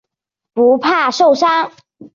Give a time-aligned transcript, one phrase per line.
[0.55, 1.71] 不怕受伤。